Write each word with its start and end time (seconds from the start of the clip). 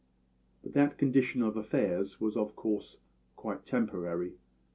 "But 0.63 0.73
that 0.73 0.97
condition 0.97 1.43
of 1.43 1.55
affairs 1.55 2.19
was 2.19 2.35
of 2.35 2.55
course 2.55 2.97
quite 3.35 3.67
temporary. 3.67 4.33